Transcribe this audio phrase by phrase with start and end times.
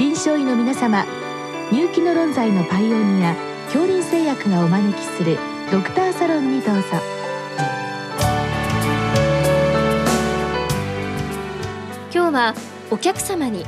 [0.00, 1.04] 臨床医の皆様
[1.70, 3.34] 入気の論剤のパイオニア
[3.66, 5.36] 恐林製薬がお招きする
[5.70, 6.82] ドクターサロンにどうぞ。
[12.10, 12.54] 今日は
[12.90, 13.66] お客様に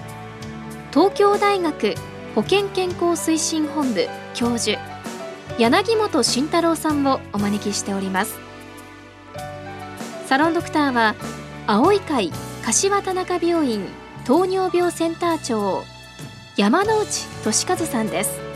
[0.91, 1.97] 東京大学
[2.35, 4.81] 保健健康推進本部教授
[5.59, 8.39] 柳本慎太郎さんをお招きしております。
[10.25, 11.15] サロンドクターは
[11.67, 12.33] 青い会
[12.65, 13.85] 柏田中病院
[14.25, 15.85] 糖尿病センター長
[16.55, 18.52] 山内俊和さんです。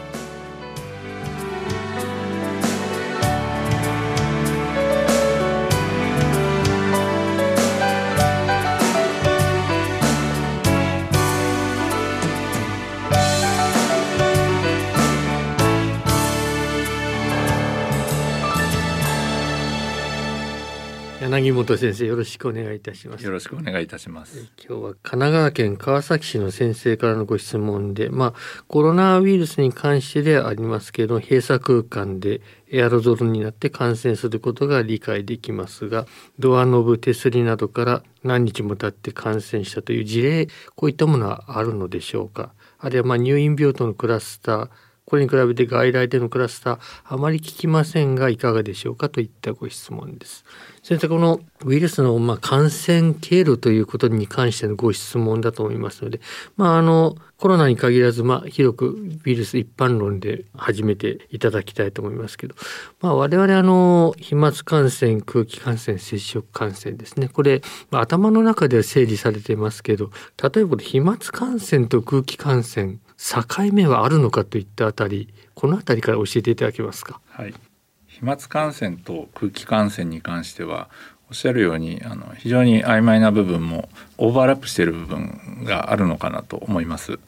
[21.29, 23.25] 柳本先生よろしくお願いいたします。
[23.25, 24.49] よろしくお願いいたします。
[24.65, 28.35] 今日は神奈川県川崎市の先生からのご質問でまあ
[28.69, 36.07] コロナウイルスに関してでありますけど閉鎖空間でエアロゾルになって感染することが理解できますが
[36.39, 40.47] ドアノブ手すりなどから何日も経って感染したという事例
[40.77, 42.53] こういったものはあるのでしょうか。
[42.79, 44.69] あるいはま入院病棟のクラスター
[45.07, 50.45] これに比べて外来でのクラスターあまり聞きませんがいかがでしょうかといったご質問です。
[50.83, 56.21] 先生このウイルスのま感染経路ということに関してのご質問だと思いますので、
[56.57, 58.91] まあ、あのコロナに限らず、まあ、広く
[59.25, 62.55] ウイルス一般論で始めていただきたいと思いますけど、
[63.01, 70.11] まあ、我々あの飛沫感染空気感染接触感染ですねこれ、ま、頭の中では整理されていますけど
[70.43, 77.21] 例えば飛沫感染と空気感染境目はあるのかといったあたりこのあたりから教えていただけますか？
[77.31, 77.55] はい、
[78.07, 80.89] 飛沫感染と空気感染に関しては
[81.29, 87.19] おっしゃるようにあの非常に曖昧な部分もオーバーラップしている部分があるのかなと思います。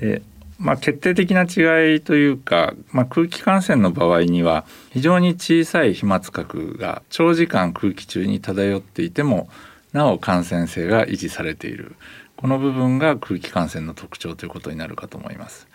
[0.00, 0.22] で
[0.60, 9.48] まあ、決定的な違いというか、まあ、空気感染の場合には非常に小さい飛沫核が長時間空気中に漂っていても
[9.92, 11.94] なお感染性が維持されている
[12.38, 15.66] この部分が空気感染の特徴ということになるかと思います。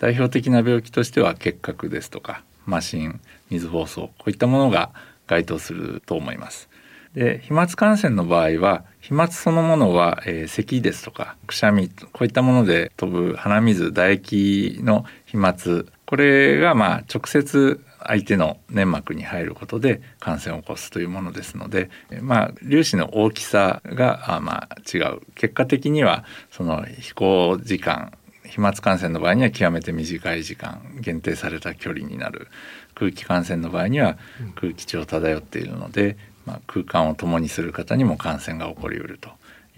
[0.00, 3.20] 代表的な病気としては結核ですとか麻疹
[3.50, 4.90] 水疱瘡こういったものが
[5.28, 6.68] 該当すると思います。
[7.14, 15.84] で飛沫感染の場合は飛沫そのものは、えー、咳ですとかくしゃみこういったもので飛ぶ鼻水唾液の飛沫。
[16.04, 21.90] これがまあ直接相手の粘膜に入ることで感染を起こすというものですので、
[22.22, 28.12] まあ、粒子の大きさがあまあ違う結果的にはその飛行時間
[28.44, 32.48] 飛沫感染の場合には極めて短い時間限定された距離になる
[32.94, 34.16] 空気感染の場合には
[34.54, 36.16] 空気中を漂っているので、
[36.46, 39.28] まあ、空間を共にする方にも感染が起こりうると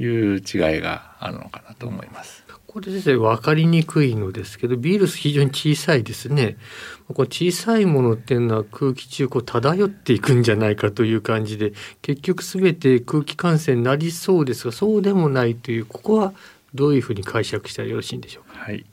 [0.00, 2.44] いう違いがあるのかなと思います。
[2.72, 6.56] これ先生分かりにくいのですけどビールス非常に小さいですね。
[7.08, 16.32] こ小さいものっていうのは空気中こう漂っていくんじゃないかという感じで結局全て空気感染になりそうですがそうでもないというここは
[16.72, 18.60] どういうふうに解釈したらよろしいんでしょうか？
[18.60, 18.84] はい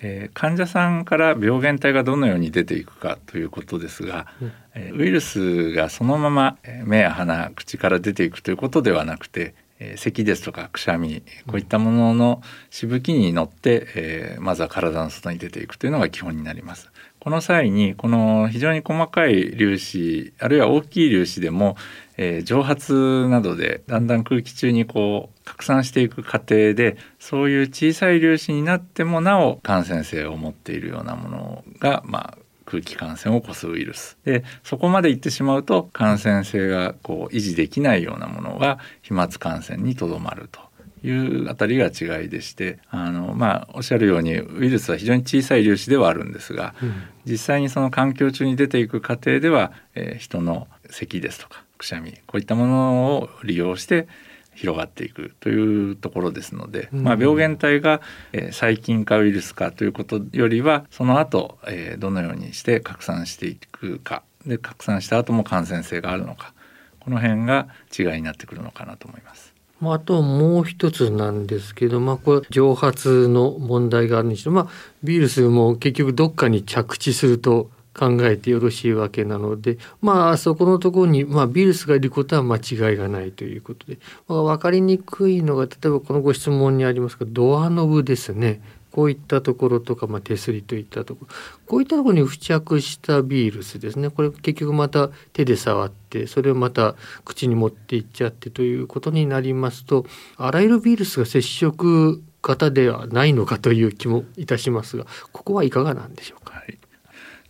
[0.00, 9.54] えー、患者さんから病原体がどのように出ていくかということですが、うん、えー、ウイルスがそのまま目や鼻口から出ていくということではなくて
[9.84, 16.90] え咳ですとかくしゃみこういったもののしぶきに乗って、えー、まずは体の外に出ていくというのが基本になります。
[17.18, 21.76] この際にこの非常に細かい粒子あるいは大きい粒子でも、
[22.16, 34.16] えー、蒸発などでだんだん空気中にこう拡散していく過程でそういう小さい粒子になってもなお感染性を持っているようなものが、まあ、空気感染を起こすウイルス。
[34.24, 40.60] でそこまでいってしまうと感染性がこう維持できないようなものが飛沫感染にとどまると
[41.04, 54.06] いうあたりが違いでしてあの、まあ、おっしゃるようにウイルスは非常に小さい粒子ではあるんですが、うん、実際にその環境中に出ていく過程では、えー、人の咳ですとかくしゃみこういったものを利用して
[54.54, 58.00] 広がっていくというところですので、うん、まあ、病原体が、
[58.32, 64.22] えー、細菌かウイルスかということよりはその後、えー、どのようにして拡散していくか。
[64.46, 66.52] で拡散した後も感染性があるのか。
[66.98, 69.52] この辺が違いになってくるのかなと思います。
[69.84, 74.68] あともう一つなんですけど、まあ、これ蒸発の問題があるにしても、まあ、
[75.02, 83.98] ウイルスも結局どっかに着地すると考えてよろしいわけなのでまあそこのところに、まあ、ビルスがいることは間違いがないということで、
[84.28, 88.60] まあ、分かりにくいのが例えばこのご質問にありますがドアノブですね。
[88.90, 91.34] こういったところとか、まあ、手すりといったところ。
[91.64, 94.10] こういったところに付着したビールスですね。
[94.10, 100.04] これ結局また手で触ってそれをまた口に持っていっちゃってということになりますと
[100.36, 106.56] あらゆるビールスが接触方ではないのかという気もいたしますがここはいかがなんでしょうか？
[106.56, 106.78] はい。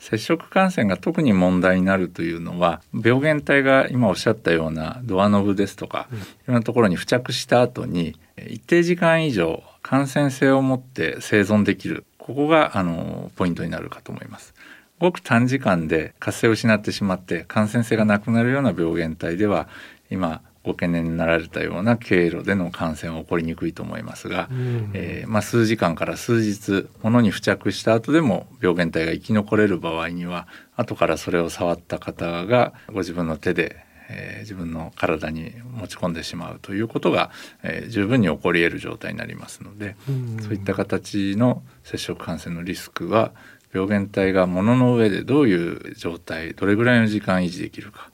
[0.02, 6.14] 接触感染が特に問題になるというのは病原体が今おっしゃったようなドアノブですとか、い
[6.48, 8.18] ろんなところに付着した後に
[8.48, 14.54] 一定時間以上感染性を持って生存できるここがあのポイントになるかと思います。
[14.98, 19.68] ごく短時間で活性を失ってしまって感染性がなくなるような病原体では
[20.10, 37.30] 今ご懸念になられたような経路での感染は起こりにくいと思いますが、うん、えー、まあ、数時間から数日物に付着した後でも病原体が生き残れる場合には後からそれを触った方がご自分の手で、えー、自分の体に持ち込んでしまうということが、
[37.64, 43.32] えー、十分に起こり得る状態になりますので、うん、そういった形の接触感染のリスクは
[43.72, 48.10] 病原体が物の上でどういう状態どれぐらいの時間維持できるか、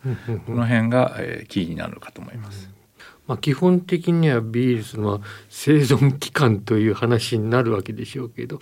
[0.47, 2.71] この辺が、えー、キーになるかと思います。
[3.27, 5.21] まあ、基本的にはビールスの
[5.51, 8.59] 生存期間という話になるわけでしょうけど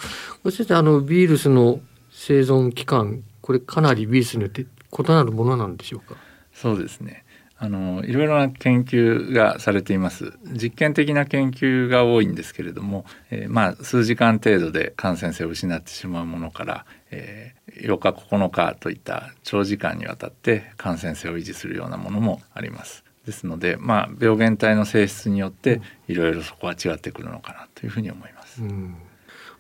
[0.51, 1.79] 先生あのビールスの
[2.11, 6.17] 生存期間これかなりビールスによって異なるものなんでしょうか？
[6.53, 7.25] そうですね
[7.59, 10.35] あのいろいろな研究がされています。
[10.45, 23.05] 実験的な研究が多いんですけれども、えー、まあ数時間程度で感染性を失ってしまうものから、えー、8日9日といった長時間にわたって感染性を維持するようなものもあります。
[23.25, 28.63] ですので、まあ、病原体の性質によっていろいろそこは違ってくるのかなというふうに思います。
[28.63, 28.95] うん。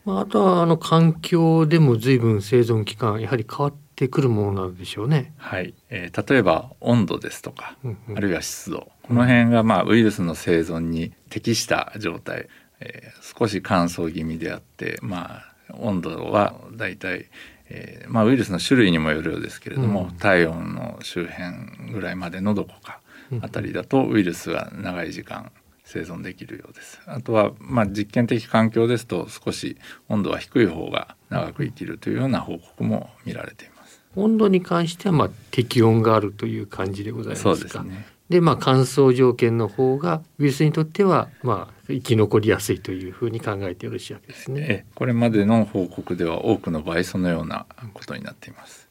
[0.05, 5.35] まあ、あとはあの環境でも随分生存期間やはり変わってくるものなんでしょうね。
[5.39, 12.49] はい、えー、例えば温度ですとか、うんうん、あるいは湿度この辺がまあウイルスの生存に適した状態、
[12.81, 15.41] えー、少し乾燥気味であってま
[15.71, 17.27] あ温度はだいたい
[17.69, 23.01] えーまあ、ウイルスの種類にもよるようですけれども、うん、体温の周辺ぐらいまでのどこか
[23.41, 25.51] あたりだとウイルスが長い時間
[25.85, 27.01] 生存できるようです。
[27.07, 29.77] あとは、まあ、実験的環境ですと少し
[30.09, 33.75] 温度は低い方が長く生きるというような報告も見られています。
[34.17, 37.55] 温度に関してはまあ適温があるという感じでございますか。
[37.57, 38.07] そうですね。
[38.29, 44.85] でまあ乾燥条件の方がウイルスにとってはまあ生き残りやすいというふうに考えてよろしいわけですね。
[44.97, 48.89] これまでの報告では多くの場合そのようなことになっています。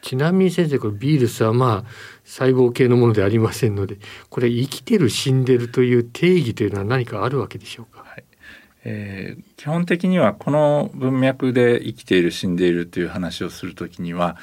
[0.00, 1.90] ちなみに先生これビールスはまあ
[2.24, 3.98] 細胞系のものでありませんので
[4.30, 8.01] これ生きてる死んでるという定義というのは何かあるわけでしょうか？
[8.84, 14.36] はいえー、基本的にはこの文脈で生きている死んでいるという話をするときには、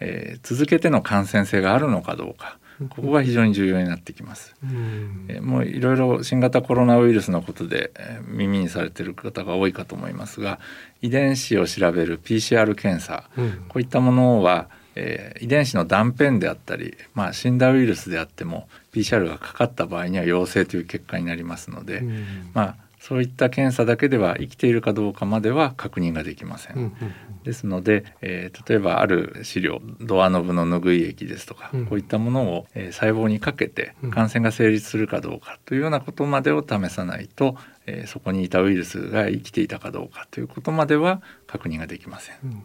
[0.00, 2.58] えー、続けての感染性があるのかどうか
[2.88, 4.56] ここが非常に重要になってきます。
[5.28, 10.58] えー、もういろいろ新型コロナウイルスのことで、えー、耳にされている方が多いかと思いますが
[11.00, 26.76] 遺伝子を調べる PCR 検査、うん、こういったものはえー、遺伝子の断片であったり、まあ、死んだウイルスであっても PCR がかかった場合には陽性という結果になりますので、うん、まあ、そういった検査だけでは生きているかどうかまでは確認ができません。
[26.76, 26.94] うんうん
[27.42, 37.56] ですので、えー、例えばある飼料ドアノブの拭い液ですとか、うん、こういったものを、えー、細胞にかけて感染が成立するかどうかというようなことまでを試さないと、
[37.86, 42.62] えー、そこにいたウイルスが生きていたかどうかということまでは確認ができません、うん、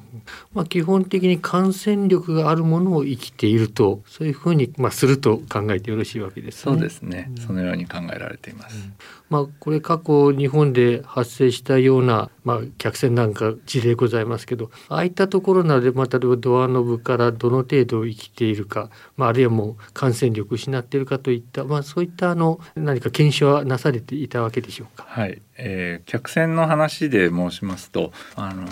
[0.54, 8.90] まあ、基本的に感染力があるものを生きているとそういうふうに、まあ、すると考えてよろしいわけです、ね、そうですね、そのように考えられています、
[9.30, 25.06] まあ、これ過去日本で発生したような、まあ、客船なんか事例ございますけどああいったところなので、また、ドアノブからどの程度生きているか、まあ、あるいはもう感染力失っているかといった、まあ、そういったあの何か検証はなされていたわけでしょうか？
[25.08, 28.68] はいえー、客船の話で申しますとあの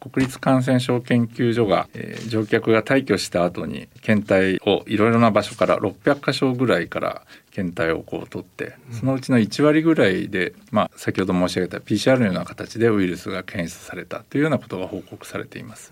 [0.00, 15.90] 国立感染症研究所が、えー、乗客が退去した後に検体をいろいろな場所から600箇所ぐらいから検体をこう取ってそのうちの1割ぐらいで、まあ、先ほど申し上げた PCR のような形でウイルスが検出されたというようなことが報告されています。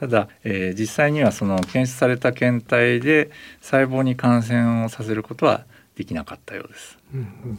[0.00, 6.98] ただ、えー、実際にはその検出された検体で細胞に感染をさせることはできなかったようです。
[7.14, 7.58] うんうん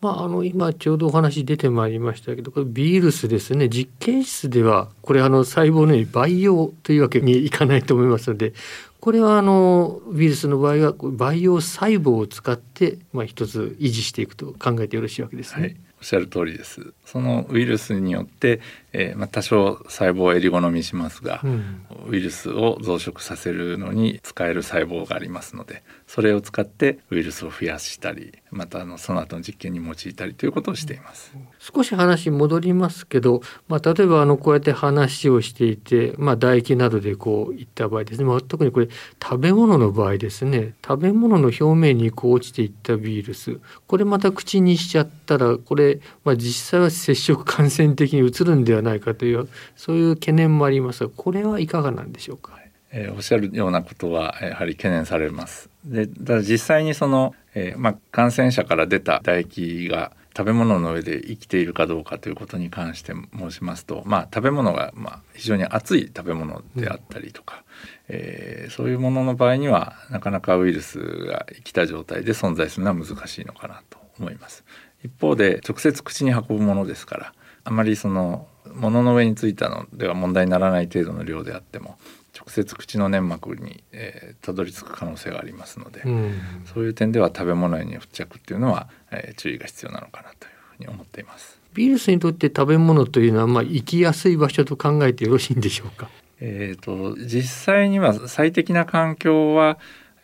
[0.00, 8.52] まあ、あの今ちょうどお話出てまいりましたけどこれビールスですね実験室ではこれあの細胞のように培養というわけにいかないと思いますので
[9.00, 15.62] これはあのウイルスの場合は培養細胞を使って、まあ、一つ維持していくと考えてよろしいわけですね。
[15.62, 16.92] はいおっしゃる通りです。
[17.04, 18.60] そのウイルスによって
[18.92, 21.86] えーまあ、多少細胞を襟好みしますが、うん。
[22.08, 31.32] ウイルスを増殖させるのに使える細胞がありますのでそれを使ってウイルスを増やしたりまたあのその後の実験に用いたりということをしています。
[31.58, 38.88] 少し話戻りますけど、まあ、例えばあのこうやって話をしていて、まあ、唾液などでこういった場合ですね、まあ、特にこれ
[39.22, 40.74] 食べ物の場合ですね。
[40.86, 43.60] 食べ物の表面にこう落ちていったウイルス。
[43.86, 52.58] これまた口にしちゃったらこれ、まあ、実際は接触感染的に移るんではないかというそういう懸念もありますがこれはいかがなんでしょうか？
[52.90, 55.68] えーおっしゃるようなことはやはり懸念されます。
[55.84, 67.64] でただ実際にその、えーまあ、感染者から出た唾液が食べ物の上で生きているかどうかということに関して申しますと、まあ、食べ物が、まあ、非常に熱い食べ物であったりとか、
[68.08, 74.64] えーそういうものの場合にはなかなかウイルスが生きた状態で存在するのは難しいのかなと思います。
[75.02, 77.32] 一方で直接口に運ぶものですから
[77.68, 81.98] あまりその物の上についたのでは問題にならない程度の量であっても
[82.34, 86.32] 直接口の粘膜に、えーたどり着く可能性がありますので、うん
[86.72, 91.58] そういう点では食べ物への付着っていうのは、えー注意が必要なのかなというふうに思っています。
[91.76, 96.08] ウイルスにとって食べ物というのはまあ生きやすい場所と考えてよろしいんでしょうか？
[96.40, 99.78] えー、と実際には最適な環境は、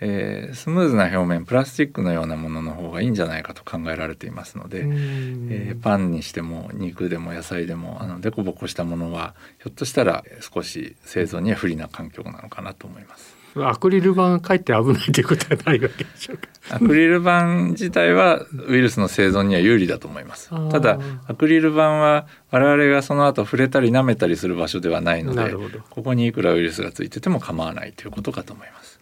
[0.07, 13.35] えースムーズな表面プラスチックのようなものの方がいいんじゃないかと考えられていますので、うんえーパンにしても肉でも野菜でもあのデコボコしたものはひょっとしたらえー少し生存には不利な環境なのかなと思います。
[13.57, 16.49] アクリル板がかえって危ないということはないわけでしょうか。
[16.71, 20.51] アクリル板自体はウイルスの生存には有利だと思います。
[20.71, 25.55] ただアクリル板は我々がその後触れたり舐めたりする場所ではないので
[25.91, 28.94] ここにいくらウイルスがついてても構わないということかと思います。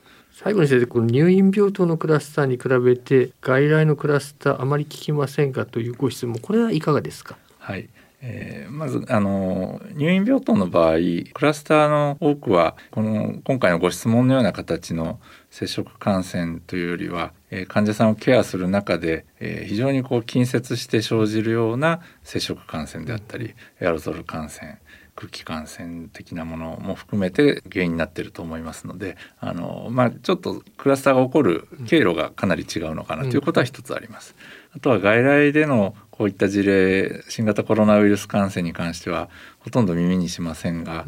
[0.44, 7.36] 最後に先生この入院病棟のクラスターに比べて外来のクラスターあまり効きませんかというご質問これはいかがですか？
[7.60, 7.88] はい、
[8.20, 10.96] えーまずあの入院病棟の場合
[11.32, 15.20] クラスターの多くはこの今回のご質問のような形の
[15.50, 24.78] 接触感染というよりは、えー患者さんをケアする中で、えー非常にこう近接して生じるような接触感染であったりエアロゾル感染
[25.14, 34.34] 空気感染的なものも含めて原因になっていると思いますのであの、まあ、ちょっとクラスターが起こる経路がかなり違うのかなということは一つあります。
[34.74, 39.28] あとは外来でのこういった事例新型コロナウイルス感染に関しては
[39.60, 41.06] ほとんど耳にしませんが、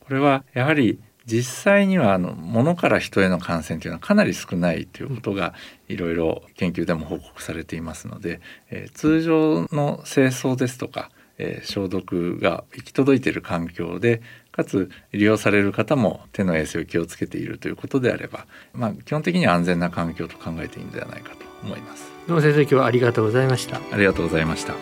[0.00, 5.54] これはやはり実際にはあの物から人への感染というのはかなり少ないということが
[5.88, 22.10] いろいろ研究でも報告されていますので、えー通常の清掃ですとか、えー消毒が行き届いている環境でかつ利用される方も手の衛生を気をつけているということであれば、まあ、基本的には安全な環境と考えていいんではないかと思います。
[22.26, 23.76] どうも先生今日はありがとうございました。
[23.92, 24.74] ありがとうございました。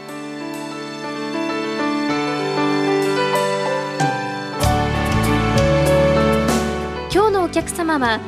[7.12, 8.20] 今日のお客様は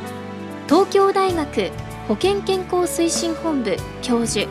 [0.68, 1.70] 東京大学
[2.08, 4.48] 保健健康推進本部教授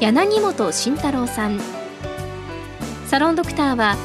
[0.00, 1.77] 柳本慎太郎さん
[3.08, 3.96] サロンドクターは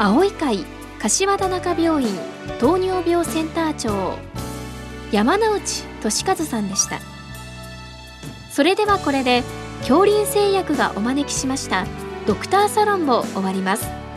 [0.00, 0.64] 青い会
[0.98, 2.10] 柏田中病院
[2.58, 4.18] 糖尿病センター長
[5.12, 6.98] 山内俊和さんでした。
[8.50, 9.44] それではこれで
[9.82, 11.86] 恐林製薬がお招きしました
[12.26, 14.07] ドクターサロンを終わります。